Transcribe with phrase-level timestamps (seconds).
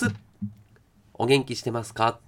[0.00, 0.14] ス
[1.12, 2.20] お元気してますか？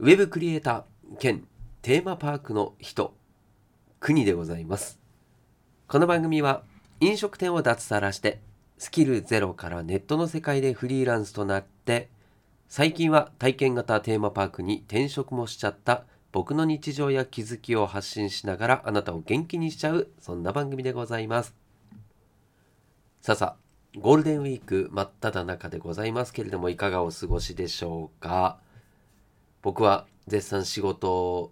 [0.00, 1.48] ウェブクリエイター兼
[1.80, 3.14] テーマパークの人、
[4.00, 4.98] 国でございます。
[5.88, 6.62] この番組は
[7.00, 8.40] 飲食店を脱サラして
[8.76, 12.10] スキルゼロからネットの世界でフリーランスとなって
[12.68, 21.54] 最近は体験型テーマパークに転職もしちゃった僕の日常や気づきを発信しながらあなたを元気にしちゃうそんな番組でございます。
[23.22, 23.65] さあさあ、
[23.98, 28.58] ゴールデンウィーク真っ只中でございますけれどもいかがお過ごしでしょうか？
[29.62, 31.50] 僕は絶賛仕事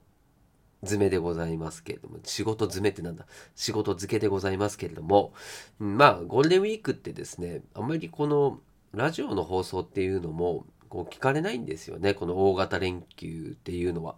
[0.83, 3.25] 詰めでございますけれども仕事詰めってなんだ？
[3.55, 5.33] 仕事漬けでございますけれども
[5.79, 8.61] まあゴールデンウィークってですねあんまりこの
[8.93, 14.17] ラジオの放送っていうのもこう聞かれないんですよねこの大型連休っていうのは。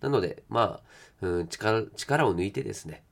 [0.00, 0.80] なのでま
[1.20, 3.04] あ、うん、力力を抜いてですね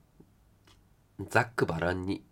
[1.29, 2.25] ざっくばらんに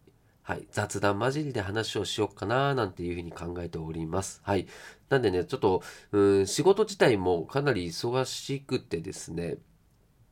[0.53, 4.43] はい、雑談交じりで話をしようかななんていうふうに考えております。
[4.45, 4.67] はい。
[5.09, 9.57] なんでね、ちょっと、うん、仕事自体もかなり忙しくてですね、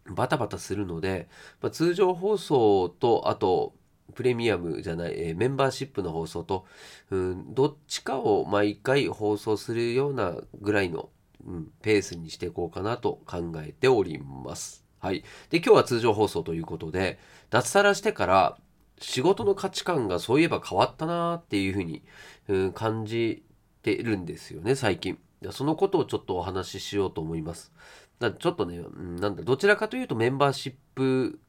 [0.04, 1.30] バタバタするので、
[1.62, 3.72] まあ、通常放送と、あと、
[4.14, 6.66] プレミアムじゃない、えーメンバーシップの放送と、
[7.10, 11.08] うん、どっちかを毎回放送するようなぐらいの、
[11.46, 14.84] うん、ペースにしていこうかなと考えております。
[14.98, 15.24] はい。
[15.48, 18.58] で、今日は通常放送ということで、脱サラしてから
[19.00, 22.02] 仕事の価値観がそういえば変わったなっていうふうに、
[22.48, 23.42] うん、感じ
[23.82, 25.18] てるんですよね、最近。
[25.50, 27.72] そのことをちょっとお話ししようと思います。
[28.18, 28.82] だちょっとね、
[29.18, 31.40] なんだ、どちらかというとメンバーシップ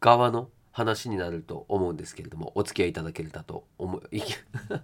[0.00, 4.22] 側の話になると思うんですけれども、お付き合いいただけたと思い、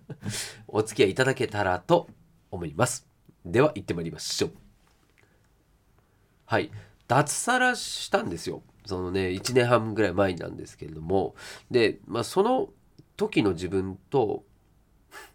[0.68, 2.08] お付き合いいただけたらと
[2.50, 3.08] 思います。
[3.46, 4.52] では行ってまいりましょう。
[6.44, 6.70] はい。
[7.08, 8.62] 脱サラしたんですよ。
[8.86, 11.34] そのね、1年半ぐらい前なんですけれども。
[11.70, 12.70] で、まあその
[13.16, 14.44] 時の自分と、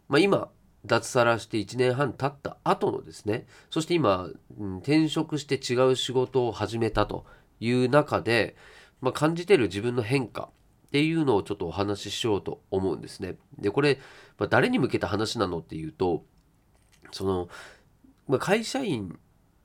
[0.08, 0.50] まあ今、
[0.86, 7.26] 脱サラして1年半経った後のですね、そして今、うん転職して違う仕事を始めたと
[7.60, 8.56] いう中で、
[9.02, 10.50] まあ、感じてる自分の変化
[10.88, 13.38] っていうのをちょっとお話ししようと思うんですね。
[13.58, 14.00] で、これ、
[14.38, 16.24] まあ、誰に向けた話なのっていうと、
[17.12, 17.50] その、
[18.28, 19.20] まあ、会社員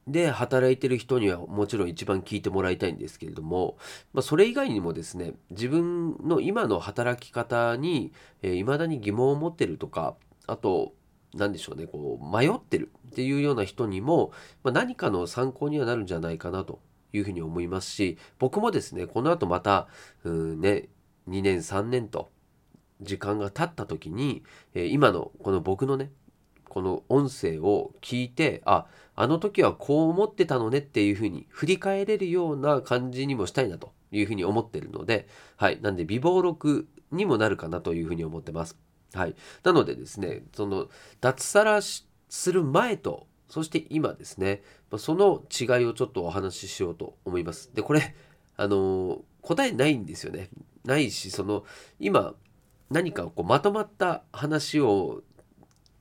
[0.07, 3.77] で働いてる人にはもちろん一番聞いてもらいたいんですけれども、
[4.13, 8.13] まあ、それ以外にもですね自分の今の働き方に
[8.43, 10.17] いま、未だに疑問を持ってるとか
[10.47, 10.95] あと
[11.35, 14.33] 何でしょうねこう迷ってるっていうような人にも、
[14.65, 16.81] まあ、何かの参考にはなるんじゃないかなと
[17.13, 19.89] いうふうに思いますし僕もですねこの後また
[20.25, 20.89] うんね
[21.29, 22.31] 2年3年と
[23.01, 24.43] 時間が経った時に、
[24.75, 26.11] えー今のこの僕のね
[26.71, 28.87] この音声を聞いてあ
[29.17, 35.81] あの時はこう思ってたのねっていうふうに振り返れるような感じにもしたいなというふうに思ってるのではい。
[35.83, 38.79] なんで微暴録にもなるかなというふうに思ってます。
[39.15, 39.35] はい。
[39.65, 40.89] なのでですねその
[41.21, 44.63] 脱サラする前とそして今ですね
[44.97, 47.75] その違いをちょっとお話ししようと思います。
[47.75, 48.15] でこれ
[48.57, 50.49] あの答えないんですよね。
[50.85, 51.65] ないしその
[51.99, 52.35] 今
[52.91, 55.23] 何かこうまとまった話を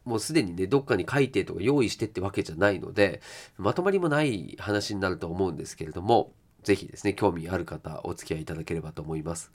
[0.06, 3.22] もうすでにねどっかに書いてとか用意してってわけじゃないので
[3.58, 6.32] まとまりもない話になると思うんですけれども
[6.64, 9.52] 是非ですね興味ある方お付き合いいただければと思います。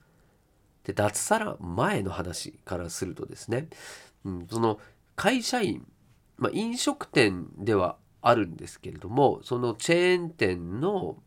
[0.84, 3.68] で脱サラ前の話からするとですね、
[4.24, 4.78] うん、その
[5.16, 5.86] 会社員、
[6.36, 11.22] まあ、飲食店ではあるんですけれどもそのチェーン店の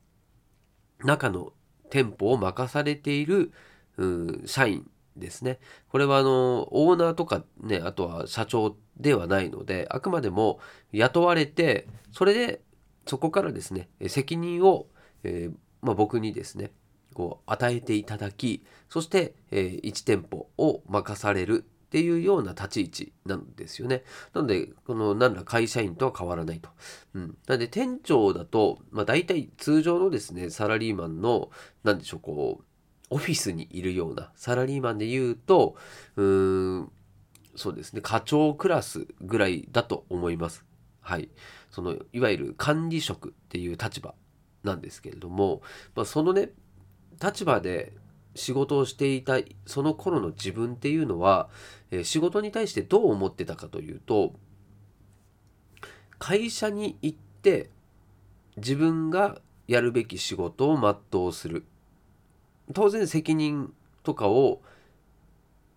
[1.03, 1.53] 中の
[1.89, 3.51] 店舗を任されている、
[3.97, 4.89] うん、社員
[5.19, 5.59] ですね。
[5.89, 10.59] これはあのオーナーとかねあとは社長ではないのであくまでも
[10.91, 12.61] 雇われてそれで
[13.05, 14.87] そこからですね責任を、
[15.23, 16.71] えーまあ、僕にですね
[17.13, 24.03] こう与えていただきそして、え1店舗を任されるっていうような立ち位置なんですよね。
[24.33, 26.69] なのでこの何ら会社員とは変わらないと。
[27.13, 31.49] うん、なので店長だと、まあ、大体通常のですねサラリーマンの
[31.83, 32.63] 何でしょうこう
[33.09, 35.75] オフィスにいるようなサラリーマンで言うと
[36.15, 36.91] うーん
[37.55, 40.63] そうですね課長クラスぐらいだと思います。
[41.01, 41.29] はい、
[41.71, 44.13] そのいわゆる管理職っていう立場
[44.63, 45.61] なんですけれども、
[45.95, 46.49] まあ、そのね
[47.23, 47.93] 立場で
[48.35, 51.49] 仕事をしていたその頃の自分っていうのは、
[51.91, 54.33] えー仕事に対してどう思ってたかというと
[56.19, 57.69] 会社に行って
[58.57, 60.77] 自分がやるべき仕事を
[61.11, 61.65] 全うする
[62.73, 63.73] 当然責任
[64.03, 64.61] とかを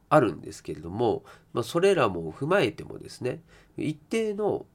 [0.08, 1.22] あるんですけれども、
[1.52, 3.40] まあ、それらも踏まえてもですね
[3.76, 4.66] 一定の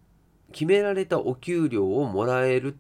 [0.51, 2.77] 決められたお給料をもらえる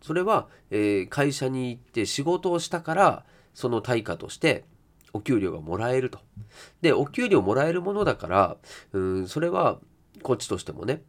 [0.00, 4.64] それは、えー会社に行って仕事をしたからその対価として
[5.12, 6.20] お給料がもらえると。
[6.80, 8.56] でお給料もらえるものだから
[8.92, 9.78] うんそれは
[10.22, 11.02] こっちとしてもね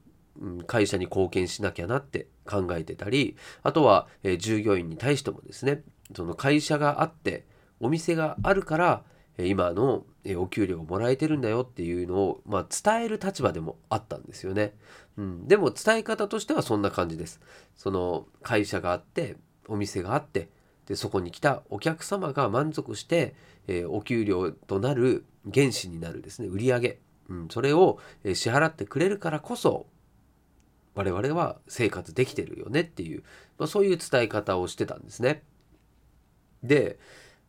[0.66, 5.84] 会社に貢献しなきゃなって考えてたりあとは、えー従業員に対してもですね
[6.16, 7.46] その会社があって
[7.80, 9.04] お店があるから
[9.38, 10.06] 今の
[10.38, 14.74] お給料がもらえてるんだよっていうのを、まあ、伝える立場でもあったんですよね。
[15.18, 17.40] うん、でも伝え方としてはそんな感じです。
[17.76, 19.38] その会社があって
[19.68, 20.50] お店があって
[20.86, 23.36] でそこに来たお客様が満足して、
[23.68, 27.00] えーお給料となる原資になるですね売り上げ、
[27.30, 29.88] うん、それを支払ってくれるからこそ
[30.94, 33.24] 我々は生活できてるよねっていう、
[33.58, 35.44] まあ、そういう伝え方をしてたんですね。
[36.64, 37.00] で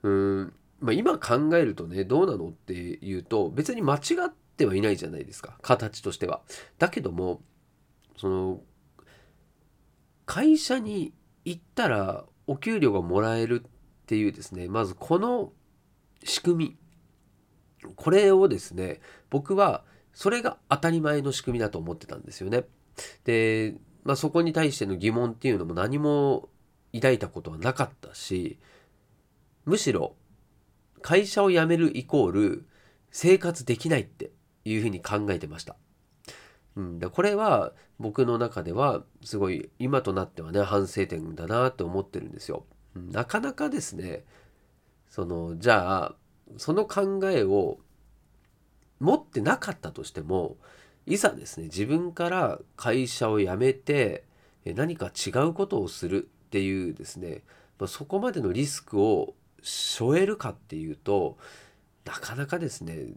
[0.02, 6.40] うん、まあ、今考えるとねどうなのっていうと別に間違ってはいないじゃないですか形としては。
[6.78, 7.40] だけども
[8.16, 8.60] その
[10.26, 11.12] 会社に
[11.44, 13.70] 行ったらお給料がもらえるっ
[14.06, 15.52] ていうですねまずこの
[16.24, 16.76] 仕組
[17.82, 19.00] みこれをですね
[19.30, 22.64] 僕はそれが当たり前の仕組みだと思ってたんですよね。
[23.24, 23.74] で、
[24.04, 26.48] まあ、そこに対しての疑問っていうのも何も
[26.92, 28.58] 抱いたことはなかったし
[29.64, 30.14] むしろ
[31.00, 32.66] 会社を辞めるイコール
[33.10, 34.30] 生活できないって
[34.64, 35.76] いうふうに考えてました。
[36.76, 42.64] うん、でこれは僕の中ではすごい今となってはね反省点だなと思ってるんですよ。
[42.94, 44.24] なかなかですね
[45.08, 46.14] そのじゃあ
[46.56, 47.78] その考えを
[49.00, 50.56] 持ってなかったとしても
[51.06, 54.24] いざですね自分から会社を辞めて
[54.64, 57.42] 何か違うことをするっていうですね
[57.78, 61.38] まあそこまでのリスクを背負えるかっていうと
[62.04, 63.14] なかなかですね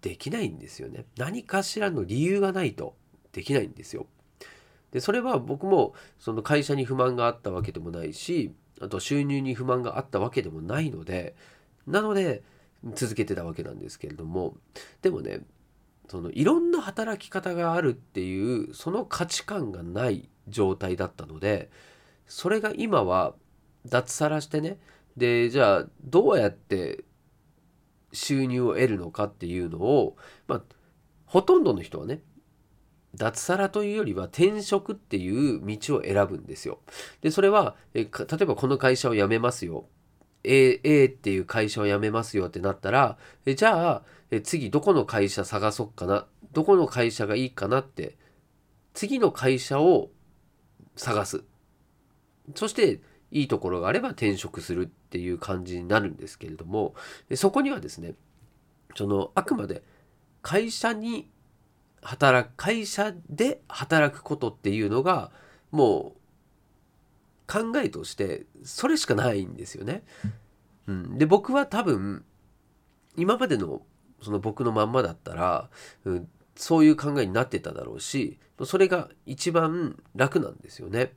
[0.00, 1.04] できないんですよね。
[1.16, 2.94] 何かしらの理由がないと
[3.32, 4.06] できないんですよ。
[4.92, 11.34] でそれは僕もその会社に不満があったわけでもないしあと収入に不満があったわけでもないので
[11.86, 12.42] なので
[12.94, 14.56] 続けてたわけなんですけれども。
[15.02, 15.40] でもね
[16.08, 21.70] そのいろんな働き方があるっていうその価値観がない状態だったので
[22.26, 23.34] それが今は
[23.86, 24.78] 脱サラしてね
[25.18, 27.04] でじゃあどうやって
[28.12, 30.16] 収入を得るのかっていうのを、
[30.46, 30.62] まあ、
[31.26, 32.22] ほとんどの人はね
[33.14, 36.78] 脱サラというよりは転職っていう道を選ぶんですよ。
[37.20, 38.08] でそれはえ例
[38.42, 39.86] えばこの会社を辞めますよ
[40.44, 48.16] A, A っていう会社を辞めますよってなったらえじゃあえ次どこの会社探そっかなどこの会社がいいかなって
[48.94, 50.10] 次の会社を
[50.96, 51.44] 探す
[52.54, 56.94] そしていいところがあれば転職するっていう感じになるんですけれども
[57.28, 58.14] でそこにはですね
[58.96, 59.82] そのあくまで
[60.42, 61.28] 会社に
[62.02, 65.30] 働く会社で働くことっていうのが
[65.70, 70.02] もう考えとしてそれしかないんですよね。
[70.86, 72.24] うん、で僕は多分
[73.16, 73.82] 今までの
[74.22, 75.68] その僕のまんまだったら、
[76.04, 81.12] うん、そういう考えになってただろうしそれが一番楽なんですよね。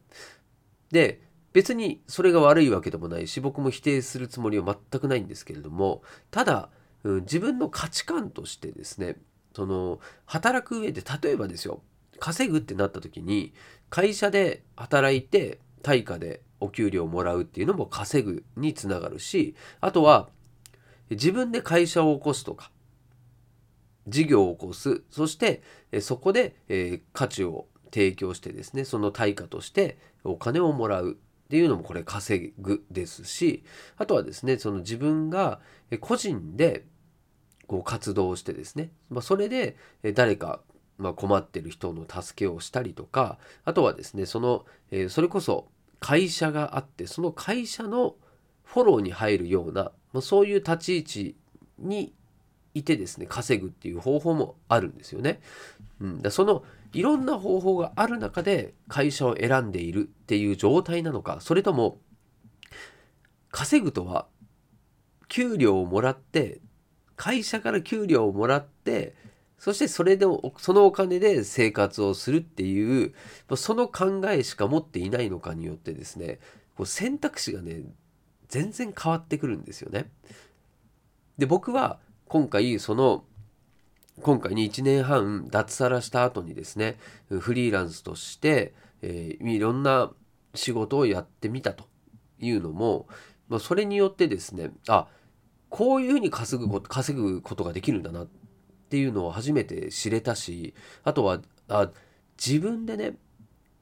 [0.92, 1.22] で
[1.54, 6.70] 別にそれが悪いわけでもないし僕も否定するつもりは全くないんですけれどもただ、
[7.04, 9.18] うん、自分の価値観としてですね
[9.56, 11.82] その働く上で例えばですよ
[12.20, 13.54] 稼ぐってなった時に
[13.90, 20.30] 会社で働いて対価でお給料をもらうっていうのも稼ぐにつながるしあとは
[21.10, 22.72] 自分で会社を起こすとか
[24.08, 25.62] 事業を起こすそして
[26.00, 31.18] そこで、えー価値を提供してですねその対価としてお金をもらう。
[31.52, 33.66] っていうのもこれ稼ぐですし
[33.98, 36.86] あとはですねその自分がえ個人で
[37.68, 40.62] こう活動してですね、まあ、それでえ誰か、
[40.98, 45.68] まあ、困ってる人の助けをしたりとかあとはですねその、えーそれこそ
[46.00, 48.16] 会社があってその会社の
[48.64, 51.36] フォローに入るような、まあ、そういう立ち位置
[51.80, 52.14] に
[52.74, 55.42] いてですね稼ぐっていう方法もあるんですよね。
[56.00, 62.00] うん、だそのいろんな方法がある中で会社を選んでいるっていう状態なのかそれとも
[63.50, 64.28] 稼ぐとは
[65.28, 66.60] 給料をもらって
[67.16, 69.16] 会社から給料をもらって
[69.58, 73.14] そしてそれでおそのお金で生活をするっていう
[73.56, 76.40] その考えしか持っていないのかによってですね
[76.76, 77.84] こう選択肢がね
[78.50, 80.10] 全然変わってくるんですよね。
[81.38, 83.24] で僕は今回その
[84.22, 86.98] 今回に1年半脱サラした後にですね
[87.30, 90.12] フリーランスとして、えーいろんな
[90.56, 91.86] 仕事をやってみたと
[92.40, 93.08] いうのも、
[93.48, 95.08] まあ、それによってですねあ
[95.70, 98.28] こういうふうに稼ぐこと稼ぐことができるんだなっ
[98.90, 100.74] ていうのを初めて知れたし
[101.04, 101.90] あとはあ
[102.38, 103.14] 自分でね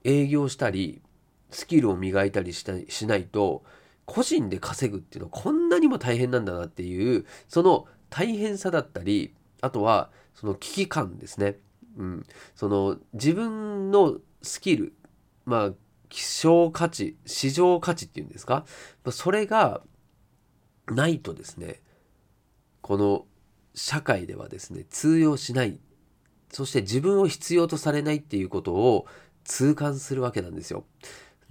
[0.03, 1.01] 営業したり
[1.49, 3.63] スキルを磨いたりしたしないと
[4.05, 11.57] 個人で稼ぐっていうのはこんなにも大変なんだなっていうその大変さだったりあとはその危機感ですね。
[11.97, 12.25] うん、
[12.55, 14.93] その自分のスキル
[15.45, 15.71] まあ
[16.07, 18.65] 希少価値市場価値っていうんですか？
[19.11, 19.81] それが
[20.87, 21.81] ないとですね
[22.81, 23.25] この
[23.75, 25.79] 社会ではですね通用しない。
[26.51, 29.05] そして自分を必要とされないっていうことを
[29.43, 30.83] 痛感するわけなんですよ。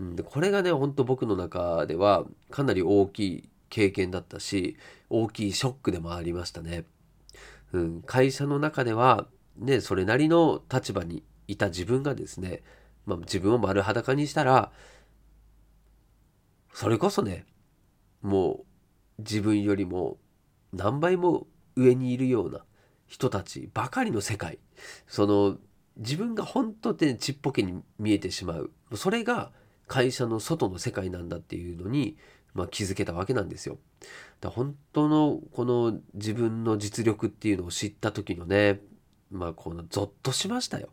[0.01, 4.77] うん、でこれがねほんと僕の中ではかなり大きい経験だったし
[5.11, 6.85] 大きいショックでもありましたね。
[7.73, 12.63] うん、会社の中ではねそれなりの立場にいた自分がですね、
[13.07, 14.71] まあ、自分を丸裸にしたら
[16.73, 17.47] それこそね
[18.23, 18.65] も
[19.19, 20.19] う自分よりも
[20.73, 21.47] 何倍も
[21.77, 22.61] 上にいるような
[23.07, 24.59] 人たちばかりの世界
[25.07, 25.59] その
[25.99, 28.71] 自分が本当でちっぽけに見えてしまう。
[28.95, 29.51] それが
[29.89, 32.17] 会社の外の世界なんだっていうのに、
[32.55, 33.79] まあ、気づけたわけなんですよ。
[34.41, 38.81] だ本当のこの自分の実力っていうのを知った時のね
[39.31, 40.89] まあこのゾッとしましたよ。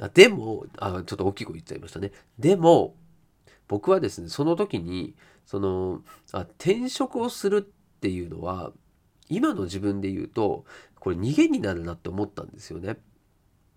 [0.00, 2.12] あでもあちょっと大きい声言っちゃいましたね。
[2.38, 2.96] でも
[3.68, 8.72] 僕はですねその時にそのあ転職をするっていうのは
[9.28, 10.64] 今の自分で言うと
[11.00, 12.96] これ逃げになるなって思ったんですよね。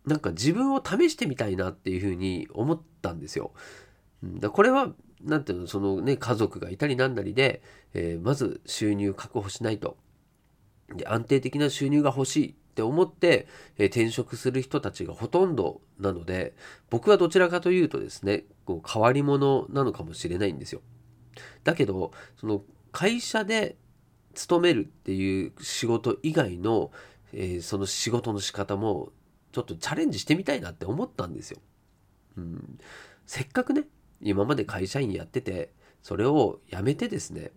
[0.05, 3.51] なんか自分を試してみたいなっていうふうに思ったんですよ。
[4.23, 4.93] だこれは
[5.23, 7.61] 何ていうのそのね家族がいたりなんだりで、
[7.93, 9.97] えー、まず収入確保しないと
[10.95, 13.47] で安定的な収入が欲しいって思って、
[13.77, 16.53] えー、転職する人たちがほとんどなので
[16.89, 20.81] 僕はどちらかというとですねこう変わり者なのかもしれないんですよ。
[21.63, 23.77] だけどその会社で
[24.33, 26.91] 勤めるっていう仕事以外の、
[27.33, 29.11] えー、その仕事の仕方も
[29.51, 31.59] ちょっとチャレンジしてみたいなって思ったんですよ。
[32.37, 32.79] うん、
[33.25, 33.83] せっかくね
[34.21, 35.71] 今まで会社員やってて
[36.01, 37.51] それをやめてですね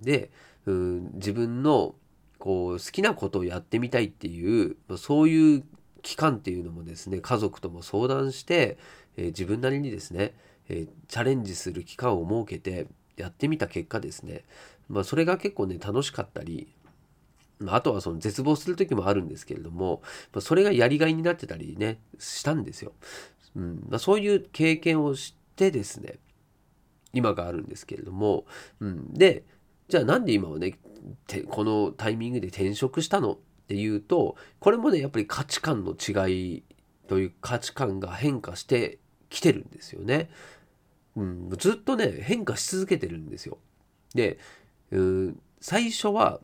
[0.00, 0.30] で、
[0.66, 1.94] うん、自分の
[2.38, 5.64] こう好きなことをやってみたいっていうそういう
[6.02, 8.78] 期間っていうのもですね家族とも相談して、
[9.16, 10.34] えー、自分なりにですね、
[10.68, 14.44] えー、チャレンジする期間を設けてやってみた結果ですね、
[14.88, 16.68] まあ、それが結構ね楽しかったり
[17.66, 20.02] あとはその絶望する時もあるんですけれども、
[20.32, 22.92] まあ、それがやりがいになってたりねしたんですよ。
[23.54, 26.18] うんまあ、そういう経験をしてですね
[27.12, 28.44] 今があるんですけれども、
[28.80, 29.44] うん、で
[29.88, 30.78] じゃあなんで今はね
[31.48, 36.62] このタイミングで転職したのっていうとこれもねやっぱり価値観の違い
[37.08, 40.30] という価値観が変化してきてるんですよね。
[41.16, 43.58] うん、ずっとね変化し続けてるんですよ。
[44.14, 44.38] で、
[44.90, 46.40] うん、最初は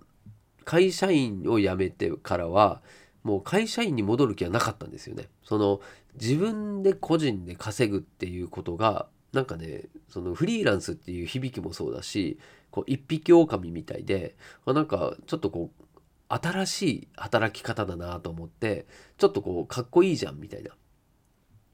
[0.64, 2.82] 会社員を辞めてからは
[3.22, 5.28] もう会社員に戻る気はなかったんですよね。
[5.44, 5.80] その
[6.20, 12.38] 自分で個人で稼ぐっていうことがなんかねそのフリーランスっていう響きもそうだし
[12.70, 15.84] こう一匹狼みたいでなんかちょっとこう
[16.28, 20.70] 新しい働き方だなと思ってちょっとこうかっこいいじゃんみたいな。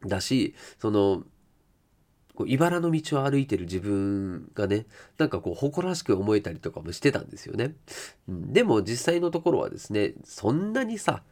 [0.07, 1.23] だしその
[2.35, 4.87] こう茨の道を歩いてる自分がね
[5.19, 7.75] なんかこう誇らしく思えたりとかもしてたんですよね、
[8.29, 11.23] うん、でも実際のところはですねそんなにさ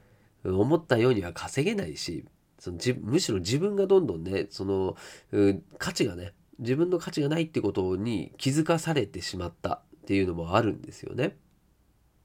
[0.44, 2.24] 思ったようには稼げないし
[2.62, 4.96] そのじむしろ自分がどんどんねその、
[5.32, 11.36] う、価値がね自分の価値がないってことに気づかされてしまったっていうのもあるんですよね。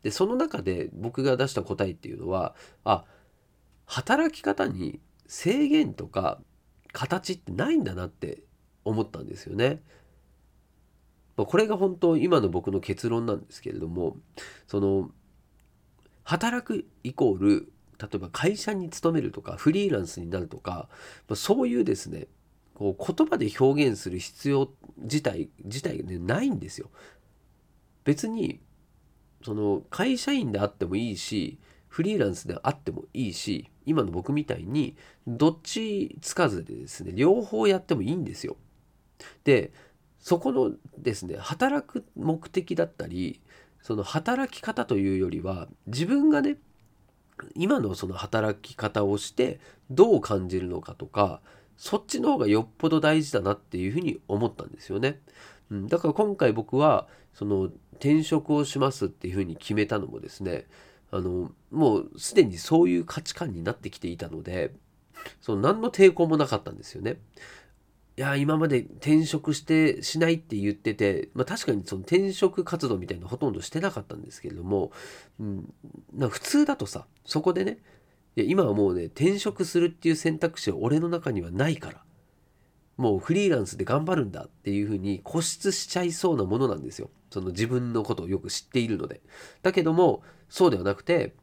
[0.03, 2.53] でその中で僕が出した答えっていうのは
[2.83, 3.05] あ
[3.87, 6.39] 働き方に制限とか
[6.93, 8.43] 形ってないんだなって
[8.85, 9.81] 思ったんですよね。
[11.35, 14.17] まこれが本当今の僕の結論なんですけれども
[14.67, 15.09] その
[16.23, 20.87] 働くイコール例えば会社に勤めるとかフリーランスになるとか、
[21.27, 22.27] まそういうですね
[22.75, 26.89] こう言葉で表現する必要自体自体ねないんですよ。
[28.03, 28.59] 別に
[29.43, 38.57] その会社員であってもいいしフリーランスであってもいいし今の僕みたいにどっちつかずでですね両方やってもいいんですよ。
[39.43, 39.71] で
[40.19, 43.41] そこのですね働く目的だったり
[43.81, 46.57] その働き方というよりは自分がね
[47.55, 51.41] 今のその働き方をしてどう感じるのかとか
[51.77, 55.19] そっちの方がよっぽど大事だなっていうふうに思ったんですよね。
[55.69, 60.65] うん、だから今回僕はその転職をしますっていうふうに決めたのもですね
[61.11, 64.73] あのもうすでにそういう価値観になってきていたので
[65.41, 67.17] その何の抵抗もなかったんですよね。
[68.17, 74.91] いや今まで転職してしないって言ってて、まあ、確かにその転職活動みたいなほとんどしてなかったんですけれども、
[75.39, 75.73] うん、
[76.15, 77.77] な普通だとさそこでね
[78.35, 82.03] いや今はもうね転職するっていう選択肢は俺の中にはないから
[82.97, 87.11] もうフリーランスで頑張るんだっていうふうに固執しちゃいそうなものなんですよ。
[87.29, 89.21] その自分のことをよく知っているので。
[89.61, 91.35] だけどもそうではなくて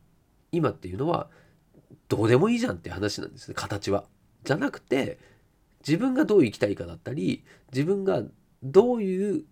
[0.50, 1.30] 今っていうのは
[2.08, 4.04] どうでもいいじゃんって話なんですね形は。
[4.42, 5.18] じゃなくて
[5.86, 8.22] 自分がどう生きたいかだったり自分が
[8.62, 9.44] どういう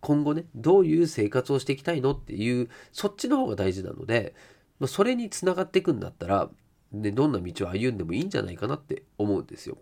[0.00, 4.34] 今後ねどういう生活をしていきたいのっていうそっちの方が大事なので
[4.78, 6.50] まあそれにつながっていくんだったら、
[6.92, 9.78] ね、どんな道を歩んでもいいんじゃないかなって思うんですよ。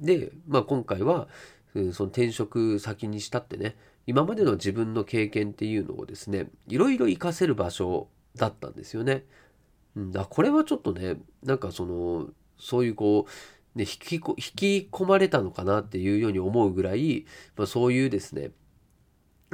[0.00, 1.28] で、まあ、今回は
[1.92, 3.76] その転職先にしたってね
[4.06, 9.24] 今までの自分の経験っていうのをですねいろいろ活かせる場所だったんですよね。
[9.94, 13.30] うん、だこれはちょっとねなんかそのそういうこう、
[13.76, 18.50] ね、引き引き込まれたのかなっていうように思うぐらい、まあ、そういうですね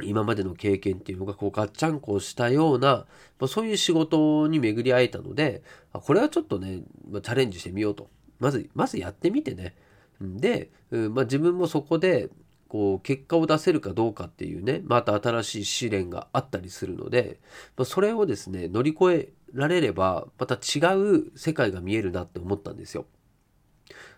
[0.01, 3.05] 今までの経験っていうのがこうガッチャンコしたような、ま
[3.45, 5.61] あ、そういう仕事に巡り会えたので
[5.91, 9.75] これはちょっとね、まあ、チャレンジしてみようとまずまずやってみてね
[10.21, 12.29] で、うんまあ、自分もそこで
[12.69, 17.39] こう結果を出せるかどうかっていうねまた新しい試練があったりするので、
[17.77, 23.05] まあ、それをですね乗り越えられればまた違う世界が見えるなって思ったんですよ。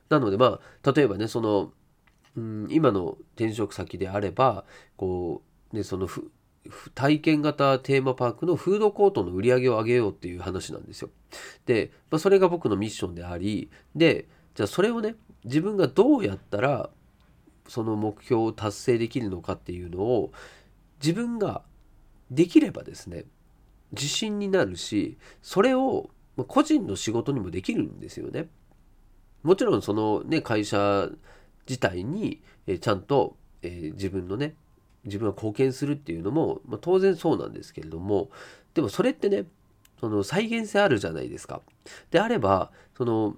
[0.09, 1.71] なのでまあ例えばねその、
[2.38, 4.65] うん、今の転職先であれば
[4.97, 5.41] こ
[5.74, 6.07] う、ね、その
[6.93, 11.09] 体験型テーマパークのフードコートの売り上げを上げようっていう話なんですよ。
[11.65, 16.89] で、まあ、それが僕のミッションでありでじゃあそれをね自分がどうやったら
[17.67, 20.31] その目標を達成できるのかっていうのを
[21.01, 21.62] 自分が
[22.31, 23.25] できればですね
[23.91, 26.09] 自信になるしそれを
[26.47, 28.50] 個人の仕事にもできるんですよね。
[29.45, 31.07] もちろんそのね会社
[31.67, 34.55] 自体にえちゃんと、えー、自分のね
[35.03, 38.31] 自分が貢献するっていうのも、まあ、当然そうなんですけれども
[38.73, 39.45] でもそれってね
[39.99, 41.61] その再現性あるじゃないですか。
[42.09, 43.35] であればその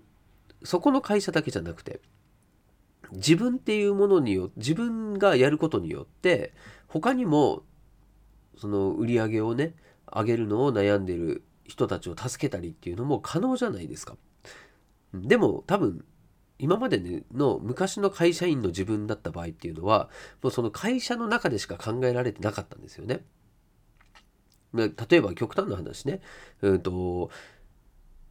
[0.64, 2.00] そこの会社だけじゃなくて
[3.12, 6.54] 自分っていうものによ自分がやることによって
[6.88, 7.64] 他にも
[8.58, 9.76] その売り上げをね
[10.12, 14.16] 上げるのを悩んでる人たちを助けたりっていうのも可能じゃないですか。
[15.14, 16.06] でも多分
[16.60, 20.10] 今までの昔の会社員の自分だった場合っていうのは
[20.42, 23.24] もうその会社の中でしか考えられてなかったんですよね。
[24.74, 26.22] 例えば極端な話ね、
[26.62, 27.32] うんと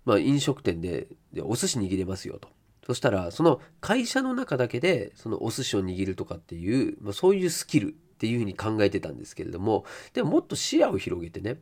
[0.05, 1.09] まあ、飲食店で
[1.43, 2.49] お寿司握れますよと。
[2.87, 9.85] そしたらその会社の中だけでそのお寿司を握るとかっていう、まあ、そういうスキルっていうふうに考えてたんですけれども
[10.15, 11.59] でももっと視野を広げてね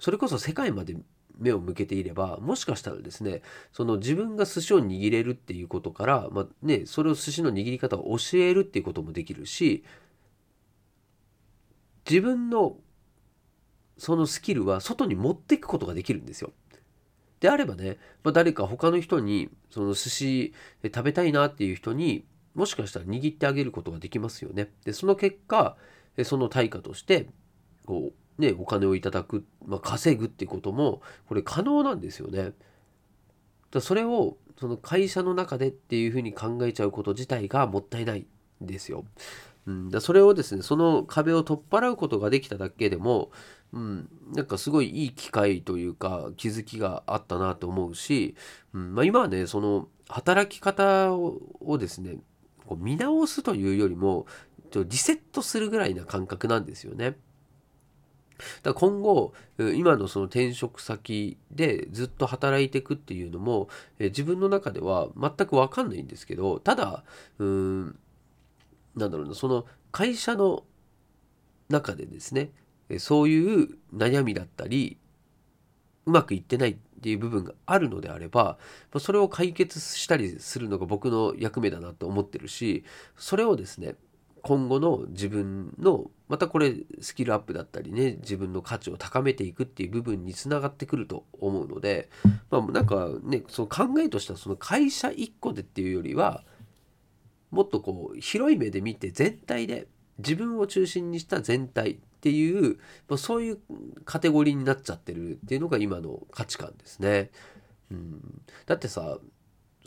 [0.00, 0.96] それこそ世界まで
[1.40, 9.84] 目を向けていればもしかしたらですねその自分が寿司を握れるっていうことから、まあね、それを寿司の握り方を教えるっていうこともできるし
[12.08, 12.76] 自分の
[13.98, 16.52] そのスキルは外に持っていくことができるんですよ。
[17.40, 22.24] であればね、まあ、誰か他の人にその寿司食べたいなっていう人に
[22.54, 24.70] もしかしたら握ってあげることができますよね。
[24.84, 25.76] でその結果
[26.24, 27.28] その対価として
[27.90, 32.52] こう、ね、お金をいただく、まあ、稼ぐっていうこともこれ可能なんですよね。
[33.72, 38.26] だそれをその会社の中でっていうふうに考えちゃうこと自体がもったいない
[38.62, 39.04] んですよ。
[39.66, 43.32] うん、だそれをですねその壁を取っ払うことができただけでも
[43.72, 48.34] うん、なんかすごいいい機会というか気づきがあったなと思うし、
[48.74, 52.16] うんまあ、今はねその働き方をですね
[52.66, 54.26] こう見直すというよりも
[54.74, 57.16] リセットするぐらいな感覚なんですよね。
[58.62, 67.04] だ今後今のその転職先でずっと働いていくっていうのも自分の中では全く分かんないんですけどただ
[67.38, 67.98] うん
[68.96, 70.64] なんだろうなその会社の
[71.68, 72.50] 中でですね
[72.98, 74.98] そういう悩みだったり
[76.06, 78.58] うまくいってないっていう部分があるのであれば
[78.98, 82.84] それを解決したりするのが僕の役目だなと思ってるし
[83.16, 83.94] それをですね
[84.42, 92.08] 今後の自分のまたこれスキルアップだったりね自分の価値を高めていくっていう部分につながってくると思うので
[92.50, 96.44] まあなんかねその考えとしてはその会社1個でっていうよりは
[97.50, 103.58] もっとこう広い目で見て全体で自分を中心にした全体っていう、まあ、そういう
[104.04, 107.30] カテゴリーになっちゃってるっていうのが今の価値観ですね。
[108.66, 109.18] だってさ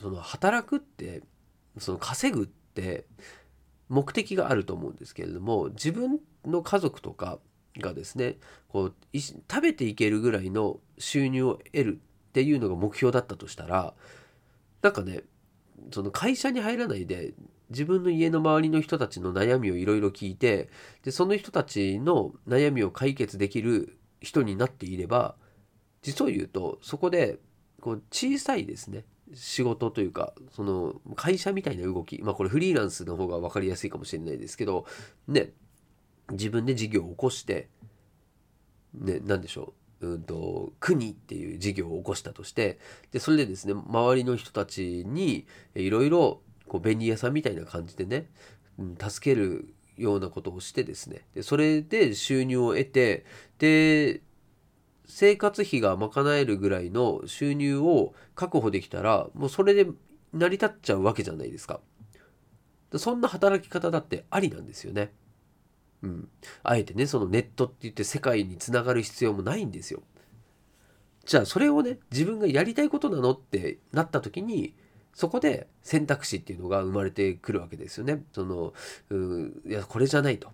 [0.00, 1.22] その働くって
[1.78, 3.06] その稼ぐって
[3.88, 7.38] 目的があると思うんですけれども自分の家族とか
[7.78, 8.36] がですね
[8.68, 13.94] こう食べていけるぐらいの収入を得るっていうのが目標だったとしたら
[14.82, 15.22] なんかね
[15.92, 17.34] その会社に入らないで
[17.70, 20.68] 自分の家の周りの人たちの悩みをいろいろ聞いて
[21.02, 25.34] でその人たちの悩みを解決できる人になっていれば
[26.02, 27.38] 実を言うとそこで
[27.80, 32.20] こう小さいですね仕事というかその会社みたいな動き。
[32.22, 34.86] まあこれフリーランスの方が分かりやすいかもしれないですけど
[35.28, 35.50] ね。
[36.30, 37.68] 自分で事業を起こして
[38.94, 40.06] ね何でしょう。
[40.06, 42.78] うんと、国っていう事業を起こしたとして
[43.12, 46.40] でそれでですね周りの人たちにいろいろ
[46.82, 48.28] 便利屋さんみたいな感じでね、
[48.78, 51.22] うん、助けるようなことをしてですね。
[51.34, 53.24] でそれで収入を得て
[53.58, 54.20] で
[55.06, 59.86] 生活費が賄えるぐらいの収入を確保できたらもうそれで
[60.32, 61.80] 成り立っちゃうわけじゃないですか。
[62.96, 65.12] そんな働き方だってありなんですよね。
[66.02, 66.28] うん。
[66.62, 70.02] あえてね、そのネットって言って世界につながる必要もないんですよ。
[71.24, 74.74] じゃあそれをね、自分がやりたいことなのってなった時に、
[75.14, 78.22] そこで選択肢っていうのが生まれてくるわけですよね。
[78.32, 78.74] その、
[79.10, 80.50] うんいや、これじゃないと。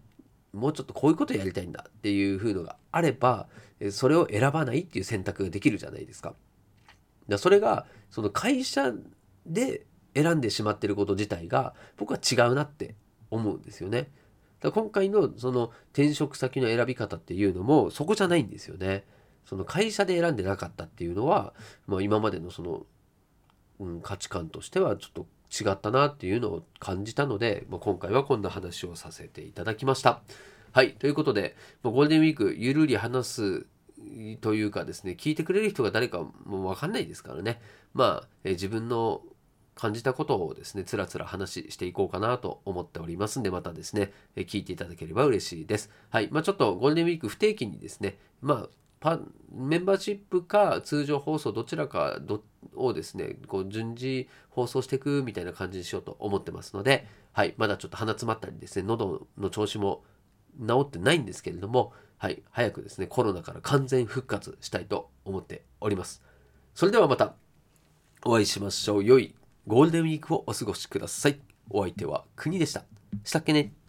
[0.53, 3.49] もうちょっとこういうことやりたいんだっていう風のがあれば、
[3.91, 6.35] それを選ばないっていう選択ができるじゃないですか。
[7.29, 8.93] だそれが、その会社
[9.47, 12.95] で選んでしまってること自体が僕は違うなって
[13.31, 14.11] 思うんですよね。
[14.61, 19.05] だ今回のその転職先の選び方っていうのもそこじゃないんですよね。
[19.47, 21.55] その会社で選んでなかったっていうのは、
[21.87, 22.87] まあ、今までのその、
[23.79, 30.23] うん、価値観としてはちょっと違ったなっていうのを感じたので、まあ、今回はこんな話をさせていただきました。
[30.73, 30.93] はい。
[30.95, 33.67] ということで、まあ、ゴールデンウィークゆるり話す
[34.41, 37.61] というかですね、聞いてくれる人が誰かもわかんないですからね。
[37.93, 39.23] まあ、え自分の
[39.75, 45.91] 感じたことをですね、つらつら話していこうかなと思っておりますんで、またですね、聞いていただければ嬉しいです。
[46.11, 46.29] はい。
[46.31, 48.69] まあ、ちょっとゴールデンウィーク不定期にですね、ま
[49.03, 49.19] あ、
[49.53, 52.19] メンバーシップか通常放送どちらか
[52.75, 57.55] をですね、こう順次放送していくみたいな感じにしようと思ってますので、はい。
[57.57, 60.05] まだちょっと鼻詰まったりですね、喉の調子も
[60.59, 62.43] 治ってないんですけれども、はい。
[62.51, 66.23] 早くですね、コロナから完全復活したいと思っております。
[66.75, 67.35] それではまた
[68.25, 69.05] お会いしましょう。
[69.05, 69.35] 良い
[69.67, 71.41] ゴールデンウィークをお過ごしください。
[71.71, 72.85] お相手は国でした。
[73.25, 73.80] したっけね